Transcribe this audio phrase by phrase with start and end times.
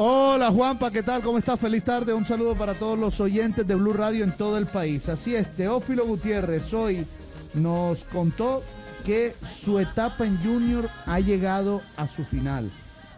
[0.00, 1.22] Hola Juanpa, ¿qué tal?
[1.22, 1.58] ¿Cómo estás?
[1.58, 2.14] Feliz tarde.
[2.14, 5.08] Un saludo para todos los oyentes de Blue Radio en todo el país.
[5.08, 7.04] Así es, Teófilo Gutiérrez hoy
[7.54, 8.62] nos contó
[9.04, 12.70] que su etapa en Junior ha llegado a su final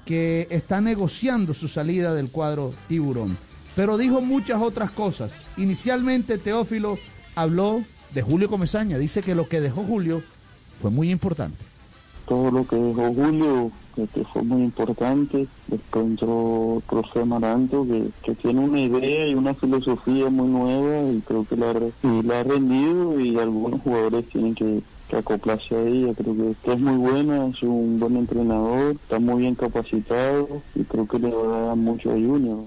[0.06, 3.36] que está negociando su salida del cuadro tiburón.
[3.76, 5.32] Pero dijo muchas otras cosas.
[5.58, 6.96] Inicialmente Teófilo
[7.34, 8.96] habló de Julio Comesaña.
[8.96, 10.22] Dice que lo que dejó Julio
[10.80, 11.62] fue muy importante.
[12.26, 15.46] Todo lo que dejó Julio que fue muy importante.
[15.66, 21.10] Después entró el profe Amaranto, que, que, tiene una idea y una filosofía muy nueva
[21.10, 26.14] y creo que la, ha rendido y algunos jugadores tienen que que acoplarse a ella.
[26.14, 31.06] Creo que es muy buena, es un buen entrenador, está muy bien capacitado y creo
[31.08, 32.60] que le va a dar mucho a Junior.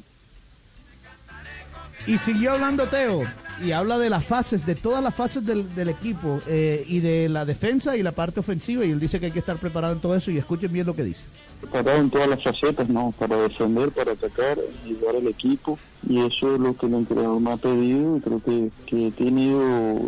[2.05, 3.23] Y siguió hablando Teo
[3.63, 7.45] y habla de las fases, de todas las fases del, equipo eh, y de la
[7.45, 10.15] defensa y la parte ofensiva y él dice que hay que estar preparado en todo
[10.15, 11.23] eso y escuchen bien lo que dice
[11.63, 13.13] preparado en todas las facetas, ¿no?
[13.17, 15.79] Para defender, para atacar, ayudar al equipo.
[16.07, 18.17] Y eso es lo que el entrenador me ha pedido.
[18.17, 19.61] Y creo que, que he tenido,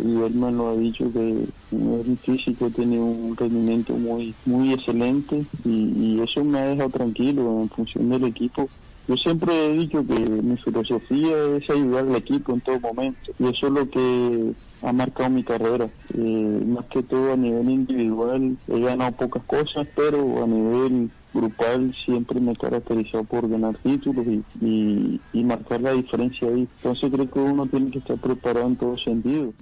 [0.04, 5.44] y él me lo ha dicho, que el físico tiene un rendimiento muy muy excelente.
[5.64, 8.68] Y, eso me ha dejado tranquilo en función del equipo.
[9.06, 13.32] Yo siempre he dicho que mi filosofía es ayudar al equipo en todo momento.
[13.38, 15.88] Y eso es lo que ha marcado mi carrera.
[16.14, 21.94] Eh, más que todo a nivel individual he ganado pocas cosas, pero a nivel grupal
[22.04, 26.66] siempre me he caracterizado por ganar títulos y, y, marcar la diferencia ahí.
[26.78, 29.52] Entonces creo que uno tiene que estar preparado en todo sentido.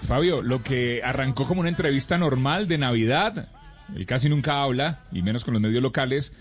[0.00, 3.48] Fabio, lo que arrancó como una entrevista normal de Navidad,
[3.94, 6.32] él casi nunca habla, y menos con los medios locales,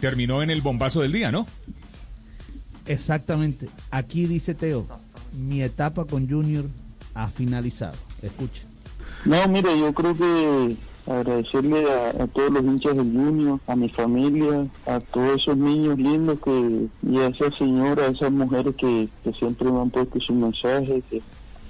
[0.00, 1.46] terminó en el bombazo del día, ¿no?
[2.86, 3.68] Exactamente.
[3.90, 4.86] Aquí dice Teo,
[5.32, 6.64] mi etapa con Junior
[7.14, 7.96] ha finalizado.
[8.22, 8.62] Escuche.
[9.24, 10.76] No, mire, yo creo que
[11.06, 16.38] agradecerle a, todos los hinchas del Junior, a mi familia, a todos esos niños lindos
[16.40, 19.08] que y a esas señoras, a esas mujeres que,
[19.38, 21.22] siempre me han puesto sus mensajes, que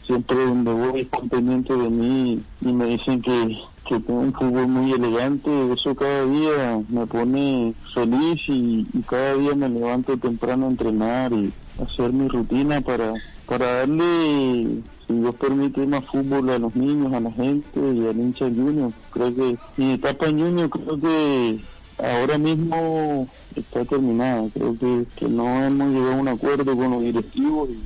[0.06, 3.58] siempre donde voy están pendientes de mí y me dicen que,
[3.88, 9.34] que tengo un fútbol muy elegante, eso cada día me pone feliz y, y cada
[9.34, 11.52] día me levanto temprano a entrenar y
[11.82, 13.12] hacer mi rutina para,
[13.46, 18.19] para darle si Dios permite más fútbol a los niños, a la gente y al
[18.19, 18.92] hincha junior.
[19.10, 21.60] Creo que mi etapa en junior creo que
[21.98, 24.48] ahora mismo está terminada.
[24.52, 27.78] Creo que, que no hemos llegado a un acuerdo con los directivos y,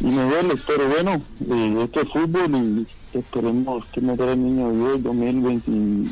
[0.00, 4.70] y me duele, pero bueno, eh, este fútbol y esperemos que me trae el niño
[4.72, 6.08] Dios 2021.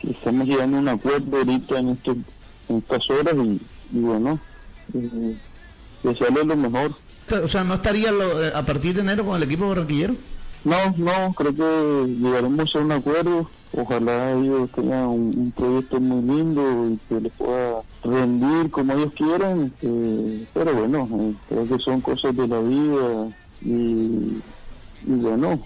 [0.00, 3.60] Que estamos llegando a un acuerdo ahorita en, este, en estas horas y,
[3.98, 4.38] bueno,
[4.94, 5.36] eh,
[6.02, 6.94] desearle lo mejor.
[7.42, 10.14] O sea, ¿no estaría eh, a partir de enero con el equipo barranquillero?
[10.64, 13.50] No, no, creo que llegaremos a un acuerdo.
[13.76, 19.72] Ojalá ellos tengan un, proyecto muy lindo y que les pueda rendir como ellos quieran.
[19.82, 23.28] Eh, pero bueno, eh, creo que son cosas de la vida
[23.62, 24.42] y,
[25.06, 25.60] y bueno,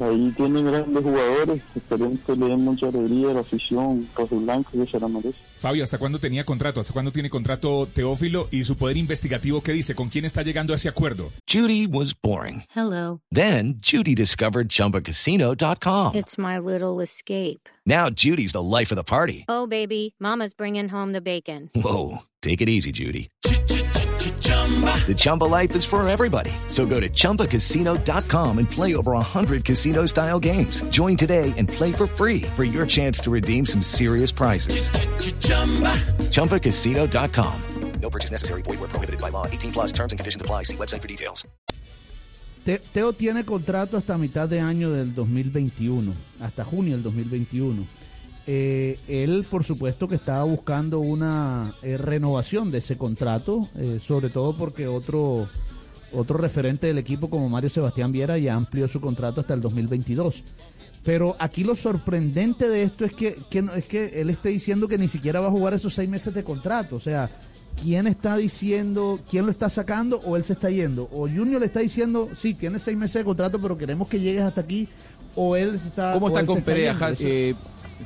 [0.00, 4.70] Ahí tienen grandes jugadores, esperemos que le den mucha alegría a la afición Rojo Blanco
[4.74, 5.38] y se la merece.
[5.56, 6.80] Fabio, ¿hasta cuándo tenía contrato?
[6.80, 9.94] ¿Hasta cuándo tiene contrato Teófilo y su poder investigativo qué dice?
[9.94, 11.30] ¿Con quién está llegando a ese acuerdo?
[11.50, 12.64] Judy was boring.
[12.74, 13.20] Hello.
[13.32, 16.14] Then Judy discovered chumbacasino.com.
[16.14, 17.68] It's my little escape.
[17.86, 19.44] Now Judy's the life of the party.
[19.48, 21.70] Oh baby, mama's bringing home the bacon.
[21.74, 23.28] Whoa, take it easy Judy.
[25.06, 26.50] The Chumba life is for everybody.
[26.66, 30.82] So go to ChumbaCasino.com and play over 100 casino style games.
[30.90, 34.90] Join today and play for free for your chance to redeem some serious prizes.
[34.90, 35.94] Ch-ch-chumba.
[36.30, 37.62] ChumbaCasino.com.
[38.02, 38.62] No purchase necessary.
[38.62, 39.46] Void where prohibited by law.
[39.46, 40.64] 18 plus terms and conditions apply.
[40.64, 41.46] See website for details.
[42.92, 47.86] Teo tiene contrato hasta mitad de año del 2021, hasta junio del 2021.
[48.48, 54.30] Eh, él, por supuesto, que estaba buscando una eh, renovación de ese contrato, eh, sobre
[54.30, 55.48] todo porque otro,
[56.12, 60.44] otro referente del equipo como Mario Sebastián Viera ya amplió su contrato hasta el 2022.
[61.04, 63.36] Pero aquí lo sorprendente de esto es que,
[63.76, 66.44] es que él esté diciendo que ni siquiera va a jugar esos seis meses de
[66.44, 66.96] contrato.
[66.96, 67.30] O sea,
[67.80, 71.08] ¿quién está diciendo, quién lo está sacando o él se está yendo?
[71.12, 74.42] O Junior le está diciendo, sí, tiene seis meses de contrato, pero queremos que llegues
[74.42, 74.88] hasta aquí.
[75.36, 76.14] O él está...
[76.14, 76.96] ¿Cómo está con Perea?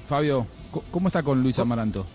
[0.09, 0.47] Fabio,
[0.91, 2.07] ¿cómo está con Luis Amaranto?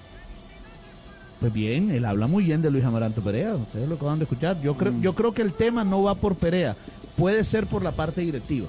[1.40, 4.60] Pues bien, él habla muy bien de Luis Amaranto Perea, ustedes lo acaban de escuchar.
[4.62, 6.76] Yo creo, yo creo que el tema no va por Perea,
[7.18, 8.68] puede ser por la parte directiva.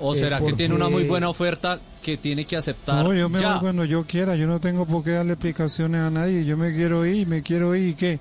[0.00, 3.04] ¿O Eh, será que tiene una muy buena oferta que tiene que aceptar?
[3.04, 3.52] No, yo me ya?
[3.52, 6.72] voy cuando yo quiera, yo no tengo por qué darle explicaciones a nadie, yo me
[6.74, 8.18] quiero ir, me quiero ir, ¿y qué?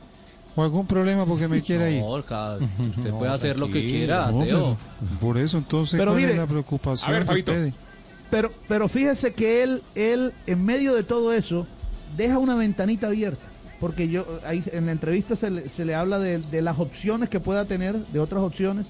[0.56, 2.02] ¿O algún problema porque me quiera ir?
[2.06, 4.78] No, cada- usted puede hacer lo que quiera, No, Teo.
[4.78, 7.52] pero por eso entonces, Pero ¿cuál mire, es la preocupación a ver, de Fabito.
[7.52, 7.74] ustedes?
[8.32, 11.68] Pero, pero fíjese que él, él, en medio de todo eso,
[12.18, 13.46] deja una ventanita abierta.
[13.80, 17.30] Porque yo, ahí en la entrevista se le, se le habla de, de las opciones
[17.30, 18.88] que pueda tener, de otras opciones,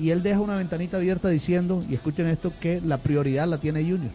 [0.00, 3.82] y él deja una ventanita abierta diciendo, y escuchen esto, que la prioridad la tiene
[3.82, 4.10] Junior.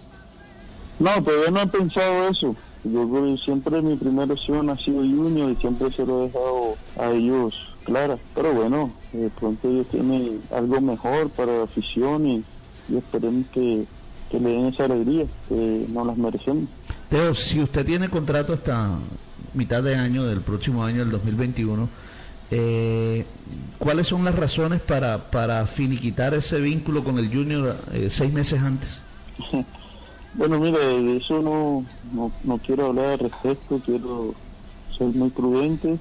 [0.99, 2.55] No, todavía no he pensado eso.
[2.83, 7.11] Yo siempre mi primera opción ha sido Junior y siempre se lo he dejado a
[7.11, 7.53] ellos
[7.83, 8.17] clara.
[8.35, 12.43] Pero bueno, de pronto ellos tienen algo mejor para la afición y
[12.95, 13.85] esperemos que,
[14.29, 16.65] que le den esa alegría que nos las merecemos.
[17.09, 18.97] Teo, si usted tiene contrato hasta
[19.53, 21.89] mitad de año, del próximo año, del 2021,
[22.51, 23.25] eh,
[23.77, 28.61] ¿cuáles son las razones para, para finiquitar ese vínculo con el Junior eh, seis meses
[28.61, 28.89] antes?
[30.35, 31.83] Bueno, mira, de eso no,
[32.13, 34.35] no, no quiero hablar al respecto, quiero
[34.95, 35.97] ser muy prudente,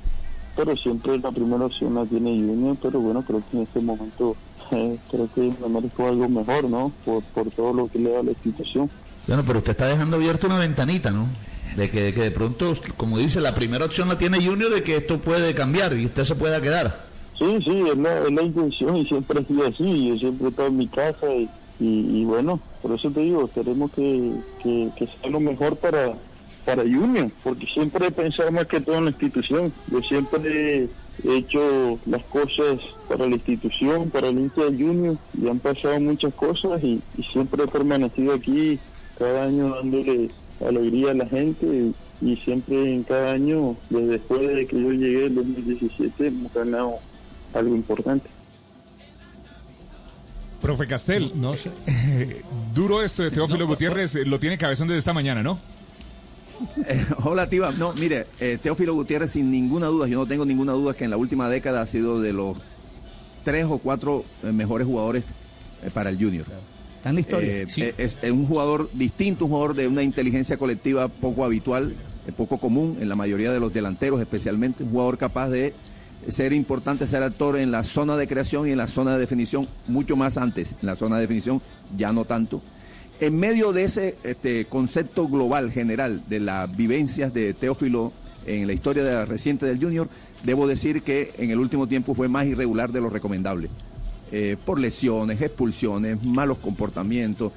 [0.58, 4.34] pero siempre la primera opción la tiene Junior, pero bueno, creo que en este momento
[4.72, 6.90] eh, creo que me merezco algo mejor, ¿no?
[7.04, 8.90] Por, por todo lo que le da la institución.
[9.28, 11.28] Bueno, pero usted está dejando abierta una ventanita, ¿no?
[11.76, 14.82] De que, de que de pronto, como dice, la primera opción la tiene Junior de
[14.82, 17.06] que esto puede cambiar y usted se pueda quedar.
[17.38, 20.50] Sí, sí, es la, es la intención y siempre ha sido así, yo siempre he
[20.50, 24.90] estado en mi casa y, y, y bueno, por eso te digo, queremos que, que,
[24.96, 26.14] que sea lo mejor para,
[26.68, 30.86] para Junior, porque siempre he pensado más que todo en la institución, yo siempre
[31.24, 32.78] he hecho las cosas
[33.08, 37.22] para la institución, para el hincha del Junior, y han pasado muchas cosas y, y
[37.22, 38.78] siempre he permanecido aquí
[39.18, 40.28] cada año dándole
[40.60, 44.92] alegría a la gente y, y siempre en cada año, desde después de que yo
[44.92, 46.96] llegué en 2017, hemos ganado
[47.54, 48.28] algo importante.
[50.60, 51.70] Profe Castel, No sé.
[52.74, 55.58] duro esto de Teófilo Gutiérrez, lo tiene cabezón desde esta mañana, ¿no?
[56.86, 57.72] Eh, hola, Tiva.
[57.72, 61.10] No, mire, eh, Teófilo Gutiérrez, sin ninguna duda, yo no tengo ninguna duda que en
[61.10, 62.56] la última década ha sido de los
[63.44, 65.24] tres o cuatro eh, mejores jugadores
[65.94, 66.46] para el Junior.
[67.04, 67.48] La historia.
[67.48, 71.94] Eh, es, es un jugador distinto, un jugador de una inteligencia colectiva poco habitual,
[72.36, 74.84] poco común en la mayoría de los delanteros, especialmente.
[74.84, 75.72] Un jugador capaz de
[76.28, 79.66] ser importante, ser actor en la zona de creación y en la zona de definición,
[79.86, 80.72] mucho más antes.
[80.82, 81.62] En la zona de definición,
[81.96, 82.60] ya no tanto.
[83.20, 88.12] En medio de ese este, concepto global, general, de las vivencias de Teófilo
[88.46, 90.08] en la historia de la reciente del Junior,
[90.44, 93.68] debo decir que en el último tiempo fue más irregular de lo recomendable.
[94.30, 97.50] Eh, por lesiones, expulsiones, malos comportamientos,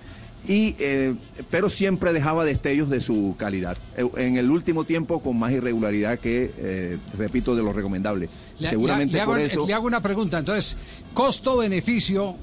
[0.48, 1.14] y, eh,
[1.52, 3.78] pero siempre dejaba destellos de su calidad.
[3.96, 8.30] Eh, En el último tiempo con más irregularidad que, eh, repito, de lo recomendable.
[8.58, 9.68] Le- Seguramente le, le hago, por eso...
[9.68, 10.40] le hago una pregunta.
[10.40, 10.78] Entonces,
[11.14, 12.36] costo-beneficio,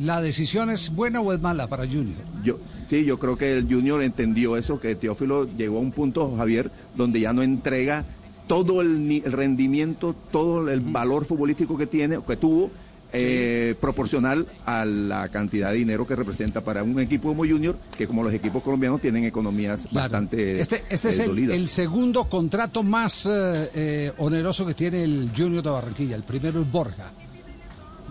[0.00, 2.33] ¿la decisión es buena o es mala para Junior?
[2.44, 2.58] Yo,
[2.90, 6.70] sí, yo creo que el Junior entendió eso, que Teófilo llegó a un punto, Javier,
[6.94, 8.04] donde ya no entrega
[8.46, 12.70] todo el, ni- el rendimiento, todo el valor futbolístico que tiene, que tuvo,
[13.16, 18.08] eh, proporcional a la cantidad de dinero que representa para un equipo como Junior, que
[18.08, 20.10] como los equipos colombianos tienen economías Claro.
[20.12, 25.30] bastante Este, este es eh, el, segundo contrato más eh, eh, oneroso que tiene el
[25.34, 26.16] Junior de Barranquilla.
[26.16, 27.12] El primero es Borja.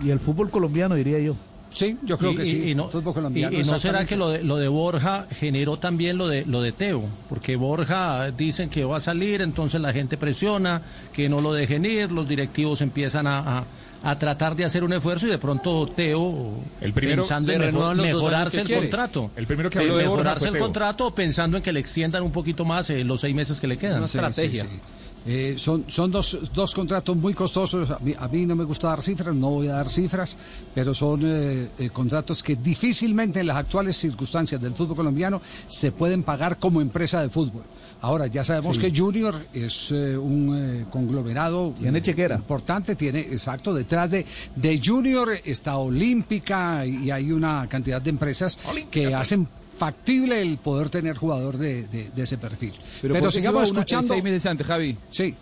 [0.03, 1.35] Y el fútbol colombiano, diría yo.
[1.73, 2.69] Sí, yo creo Y- que y- sí.
[2.69, 3.57] y no, fútbol colombiano.
[3.57, 6.61] y- y no será que lo de, lo de Borja generó también lo de lo
[6.61, 10.81] de Teo, porque Borja dicen que va a salir, entonces la gente presiona,
[11.13, 13.63] que no lo dejen ir, los directivos empiezan a, a-
[14.05, 17.95] a tratar de hacer un esfuerzo y de pronto Teo El primero- pensando en mejor-
[17.95, 19.31] mejorarse el contrato.
[19.35, 20.63] El primero que Eh, habló de Borja mejorarse fue el Teo.
[20.65, 23.77] contrato pensando en que le extiendan un poquito más eh, los seis meses que le
[23.77, 23.99] quedan.
[23.99, 24.63] Una Sí, estrategia.
[24.63, 24.79] sí, sí.
[25.25, 27.89] Eh, son son dos, dos contratos muy costosos.
[27.91, 30.35] A mí, a mí no me gusta dar cifras, no voy a dar cifras,
[30.75, 35.91] pero son eh, eh, contratos que difícilmente en las actuales circunstancias del fútbol colombiano se
[35.91, 37.63] pueden pagar como empresa de fútbol.
[38.03, 42.35] Ahora, ya sabemos que Junior es eh, un eh, conglomerado Tiene chequera.
[42.35, 44.25] importante, tiene, exacto, detrás de,
[44.57, 48.59] de Junior está Olímpica y hay una cantidad de empresas
[48.91, 52.73] que hacen factible el poder tener jugador de, de- de ese perfil.
[53.01, 54.07] Pero, ¿por qué se sigamos una- escuchando.
[54.13, 54.97] seis meses antes, Javi.
[55.11, 55.35] Sí.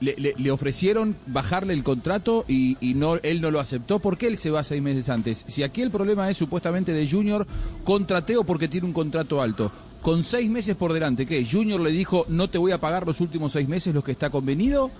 [0.00, 4.00] Le, le- le ofrecieron bajarle el contrato y, y no él no lo aceptó.
[4.00, 5.44] ¿Por qué él se va seis meses antes?
[5.48, 7.46] Si aquí el problema es supuestamente de Junior,
[7.84, 9.72] contrateo porque tiene un contrato alto.
[10.02, 11.46] Con seis meses por delante, ¿qué?
[11.50, 14.28] ¿Junior le dijo no te voy a pagar los últimos seis meses los que está
[14.28, 14.90] convenido?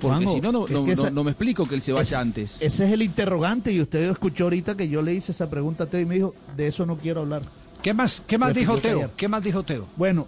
[0.00, 1.82] Porque Juanjo, si no, no, es no, que no- esa- no me explico que él
[1.82, 2.56] se vaya Es- antes.
[2.60, 5.86] Ese es el interrogante y usted escuchó ahorita que yo le hice esa pregunta a
[5.86, 7.42] Teo y me dijo, de eso no quiero hablar.
[7.82, 8.96] ¿Qué más, qué más dijo Teo?
[8.96, 9.10] callar.
[9.16, 9.86] ¿Qué más dijo Teo?
[9.96, 10.26] Bueno,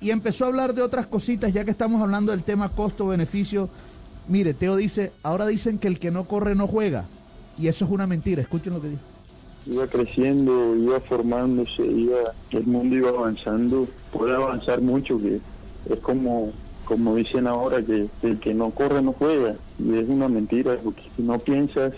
[0.00, 3.68] y empezó a hablar de otras cositas, ya que estamos hablando del tema costo-beneficio.
[4.28, 7.04] Mire, Teo dice, ahora dicen que el que no corre no juega.
[7.58, 9.02] Y eso es una mentira, escuchen lo que dice.
[9.66, 12.18] iba creciendo, iba formándose, iba,
[12.50, 15.40] el mundo iba avanzando, puede avanzar mucho, que
[15.88, 16.50] es como,
[16.92, 21.02] como dicen ahora, que el que no corre no juega, y es una mentira, porque
[21.16, 21.94] si no piensas,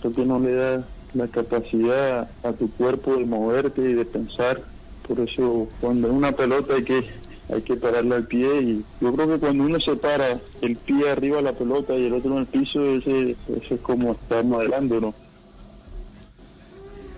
[0.00, 4.60] creo que no le da la capacidad a tu cuerpo de moverte y de pensar,
[5.06, 7.04] por eso cuando es una pelota hay que
[7.52, 11.10] hay que pararle al pie y yo creo que cuando uno se para el pie
[11.10, 14.42] arriba de la pelota y el otro en el piso, ese, ese es como estar
[14.44, 15.14] modelando, ¿no?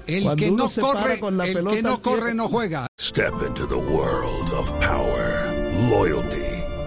[0.06, 2.86] El Cuando que no corre, con la el pelota que no corre no juega.
[3.00, 5.52] Step into the world of power,
[5.88, 6.45] loyalty,